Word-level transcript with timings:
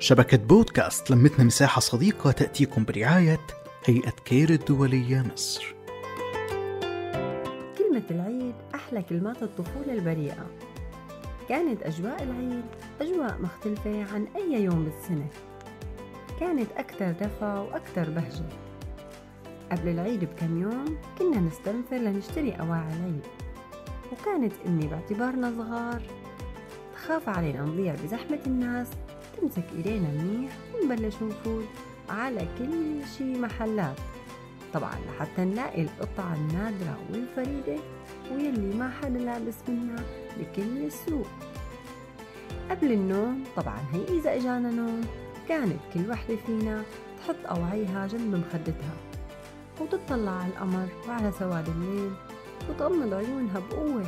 شبكة 0.00 0.36
بودكاست 0.36 1.10
لمتنا 1.10 1.44
مساحة 1.44 1.80
صديقة 1.80 2.30
تأتيكم 2.30 2.84
برعاية 2.84 3.40
هيئة 3.86 4.10
كير 4.24 4.50
الدولية 4.50 5.24
مصر. 5.32 5.74
كلمة 7.78 8.02
العيد 8.10 8.54
أحلى 8.74 9.02
كلمات 9.02 9.42
الطفولة 9.42 9.92
البريئة. 9.92 10.46
كانت 11.48 11.82
أجواء 11.82 12.22
العيد 12.22 12.64
أجواء 13.00 13.38
مختلفة 13.42 14.14
عن 14.14 14.26
أي 14.36 14.64
يوم 14.64 14.84
بالسنة. 14.84 15.26
كانت 16.40 16.68
أكثر 16.76 17.12
دفى 17.12 17.66
وأكثر 17.70 18.10
بهجة. 18.10 18.48
قبل 19.72 19.88
العيد 19.88 20.24
بكم 20.24 20.62
يوم 20.62 20.98
كنا 21.18 21.40
نستنفر 21.40 21.96
لنشتري 21.96 22.52
أواعي 22.52 22.92
العيد. 22.96 23.26
وكانت 24.12 24.52
أمي 24.66 24.86
باعتبارنا 24.86 25.52
صغار. 25.56 26.02
تخاف 26.94 27.28
علينا 27.28 27.62
نضيع 27.62 27.94
بزحمة 28.04 28.40
الناس 28.46 28.88
تمسك 29.36 29.64
إيدينا 29.76 30.08
منيح 30.08 30.52
ونبلش 30.74 31.14
نفوت 31.14 31.64
على 32.08 32.48
كل 32.58 33.06
شي 33.16 33.38
محلات. 33.38 33.96
طبعا 34.74 34.94
لحتى 35.08 35.44
نلاقي 35.44 35.82
القطعة 35.82 36.34
النادرة 36.34 36.98
والفريدة 37.10 37.82
ويلي 38.32 38.74
ما 38.74 38.90
حدا 38.90 39.18
لابس 39.18 39.54
منها 39.68 40.04
بكل 40.38 40.84
السوق. 40.86 41.26
قبل 42.70 42.92
النوم 42.92 43.44
طبعا 43.56 43.78
هي 43.92 44.18
إذا 44.18 44.36
إجانا 44.36 44.70
نوم 44.70 45.00
كانت 45.48 45.78
كل 45.94 46.10
وحدة 46.10 46.36
فينا 46.46 46.82
تحط 47.20 47.58
أوعيها 47.58 48.06
جنب 48.06 48.34
مخدتها 48.34 48.94
وتطلع 49.80 50.30
على 50.30 50.48
القمر 50.48 50.88
وعلى 51.08 51.32
سواد 51.38 51.68
الليل 51.68 52.10
وتغمض 52.70 53.14
عيونها 53.14 53.60
بقوة 53.70 54.06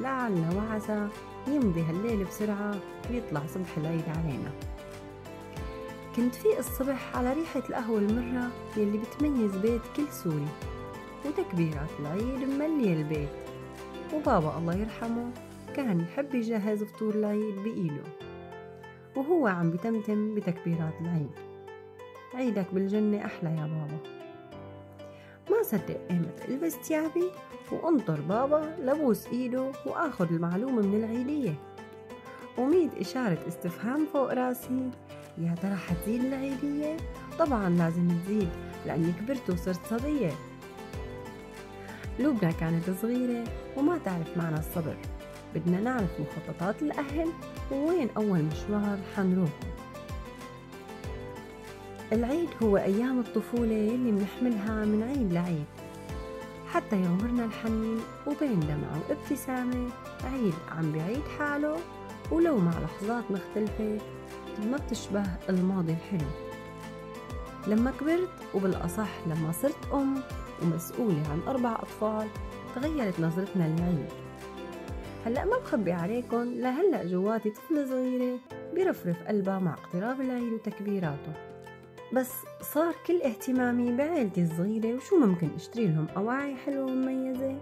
لعل 0.00 0.44
وعسى 0.56 1.08
يمضي 1.54 1.82
هالليل 1.82 2.24
بسرعة 2.24 2.74
ويطلع 3.10 3.46
صبح 3.46 3.76
العيد 3.76 4.04
علينا. 4.08 4.50
كنت 6.16 6.34
فيق 6.34 6.58
الصبح 6.58 7.16
على 7.16 7.32
ريحة 7.32 7.62
القهوة 7.68 7.98
المرة 7.98 8.50
يلي 8.76 8.98
بتميز 8.98 9.56
بيت 9.56 9.82
كل 9.96 10.08
سوري 10.12 10.48
وتكبيرات 11.26 11.90
العيد 12.00 12.48
مملية 12.48 12.94
البيت. 12.94 13.28
وبابا 14.14 14.58
الله 14.58 14.74
يرحمه 14.74 15.30
كان 15.76 16.00
يحب 16.00 16.34
يجهز 16.34 16.84
فطور 16.84 17.14
العيد 17.14 17.54
بإيده 17.64 18.02
وهو 19.16 19.46
عم 19.46 19.70
بتمتم 19.70 20.34
بتكبيرات 20.34 20.94
العيد. 21.00 21.30
عيدك 22.34 22.66
بالجنة 22.72 23.24
أحلى 23.24 23.50
يا 23.50 23.66
بابا. 23.66 23.98
ما 25.58 25.64
صدق 25.64 26.00
قامت 26.08 26.48
البس 26.48 26.72
ثيابي 26.72 27.30
وأنطر 27.72 28.20
بابا 28.20 28.76
لبوس 28.80 29.26
إيده 29.26 29.72
وآخذ 29.86 30.32
المعلومة 30.32 30.82
من 30.82 31.04
العيدية 31.04 31.54
وميد 32.58 32.90
إشارة 33.00 33.38
استفهام 33.48 34.06
فوق 34.12 34.32
راسي 34.32 34.90
يا 35.38 35.54
ترى 35.62 35.74
حتزيد 35.74 36.24
العيدية؟ 36.24 36.96
طبعا 37.38 37.68
لازم 37.68 38.08
تزيد 38.08 38.48
لأني 38.86 39.12
كبرت 39.12 39.50
وصرت 39.50 39.86
صبية 39.86 40.30
لبنى 42.18 42.52
كانت 42.52 42.90
صغيرة 43.02 43.44
وما 43.76 43.98
تعرف 43.98 44.36
معنى 44.36 44.58
الصبر. 44.58 44.96
بدنا 45.54 45.80
نعرف 45.80 46.20
مخططات 46.20 46.82
الأهل 46.82 47.28
ووين 47.72 48.08
أول 48.16 48.42
مشوار 48.42 48.98
حنروحه. 49.16 49.87
العيد 52.12 52.48
هو 52.62 52.76
أيام 52.76 53.20
الطفولة 53.20 53.72
يلي 53.72 54.12
بنحملها 54.12 54.84
من 54.84 55.02
عيد 55.02 55.32
لعيد 55.32 55.64
حتى 56.72 56.96
يغمرنا 56.96 57.44
الحنين 57.44 58.00
وبين 58.26 58.60
دمعة 58.60 59.00
وابتسامة 59.08 59.90
عيد 60.24 60.54
عم 60.78 60.92
بعيد 60.92 61.22
حاله 61.38 61.76
ولو 62.32 62.58
مع 62.58 62.72
لحظات 62.80 63.24
مختلفة 63.30 63.98
ما 64.70 64.76
بتشبه 64.76 65.24
الماضي 65.48 65.92
الحلو. 65.92 66.30
لما 67.66 67.92
كبرت 68.00 68.28
وبالأصح 68.54 69.26
لما 69.26 69.52
صرت 69.52 69.92
أم 69.92 70.22
ومسؤولة 70.62 71.22
عن 71.32 71.40
أربع 71.48 71.72
أطفال 71.72 72.28
تغيرت 72.74 73.20
نظرتنا 73.20 73.64
للعيد. 73.64 74.08
هلأ 75.26 75.44
ما 75.44 75.58
بخبي 75.58 75.92
عليكم 75.92 76.44
لهلأ 76.44 77.04
جواتي 77.04 77.50
طفلة 77.50 77.86
صغيرة 77.86 78.38
بيرفرف 78.74 79.22
قلبها 79.28 79.58
مع 79.58 79.74
اقتراب 79.74 80.20
العيد 80.20 80.52
وتكبيراته. 80.52 81.47
بس 82.12 82.30
صار 82.60 82.94
كل 83.06 83.22
اهتمامي 83.22 83.96
بعيلتي 83.96 84.42
الصغيرة 84.42 84.94
وشو 84.96 85.18
ممكن 85.18 85.48
أشتري 85.56 85.86
لهم 85.86 86.06
أواعي 86.16 86.56
حلوة 86.56 86.84
ومميزة 86.84 87.56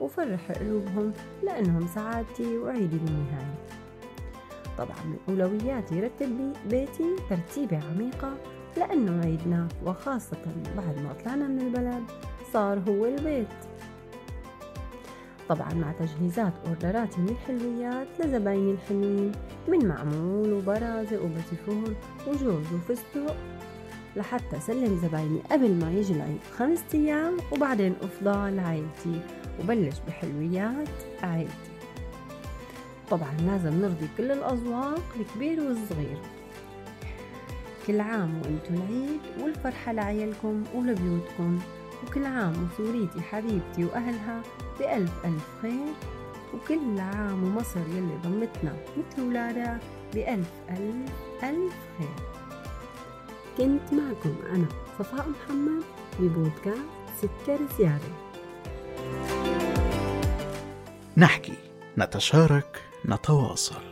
وفرح 0.00 0.52
قلوبهم 0.52 1.12
لأنهم 1.42 1.86
سعادتي 1.94 2.58
وعيدي 2.58 2.98
بالنهاية. 2.98 3.54
طبعا 4.78 4.96
من 5.04 5.16
أولوياتي 5.28 6.00
رتب 6.00 6.52
بيتي 6.70 7.16
ترتيبة 7.30 7.80
عميقة 7.90 8.34
لأنه 8.76 9.24
عيدنا 9.24 9.68
وخاصة 9.86 10.36
بعد 10.76 10.98
ما 10.98 11.12
طلعنا 11.24 11.48
من 11.48 11.60
البلد 11.60 12.04
صار 12.52 12.78
هو 12.88 13.04
البيت. 13.04 13.48
طبعا 15.48 15.74
مع 15.74 15.92
تجهيزات 15.92 16.52
أوردراتي 16.66 17.20
من 17.20 17.28
الحلويات 17.28 18.06
لزبايني 18.20 18.72
الحلوين 18.72 19.32
من 19.68 19.88
معمول 19.88 20.52
وبرازة 20.52 21.20
وبتيفور 21.22 21.94
وجوز 22.28 22.72
وفستق 22.72 23.36
لحتى 24.16 24.60
سلم 24.60 24.98
زبايني 25.02 25.40
قبل 25.50 25.74
ما 25.74 25.92
يجي 25.92 26.12
العيد 26.12 26.40
خمسة 26.58 26.84
أيام 26.94 27.36
وبعدين 27.52 27.94
أفضى 28.02 28.50
لعائلتي. 28.50 29.20
وبلش 29.60 29.96
بحلويات 30.06 30.88
عائلتي. 31.22 31.72
طبعا 33.10 33.36
لازم 33.46 33.80
نرضي 33.80 34.08
كل 34.16 34.32
الأذواق 34.32 35.02
الكبير 35.20 35.60
والصغير. 35.60 36.18
كل 37.86 38.00
عام 38.00 38.34
وأنتم 38.34 38.74
العيد 38.74 39.20
والفرحة 39.42 39.92
لعيالكم 39.92 40.64
ولبيوتكم. 40.74 41.58
وكل 42.06 42.24
عام 42.24 42.68
وسوريتي 42.72 43.20
حبيبتي 43.20 43.84
وأهلها 43.84 44.42
بألف 44.78 45.12
ألف 45.24 45.48
خير. 45.62 45.92
وكل 46.54 47.00
عام 47.00 47.44
ومصر 47.44 47.80
يلي 47.80 48.18
ضمتنا 48.24 48.76
مثل 48.96 49.22
ولادها 49.22 49.78
بألف 50.14 50.50
ألف 50.70 51.12
ألف 51.42 51.74
خير. 51.98 52.41
كنت 53.58 53.92
معكم 53.92 54.34
أنا 54.54 54.66
صفاء 54.98 55.28
محمد 55.28 55.82
ببودكاست 56.20 56.78
سكر 57.22 57.58
زيادة. 57.78 58.08
نحكي 61.16 61.54
نتشارك 61.98 62.82
نتواصل. 63.06 63.91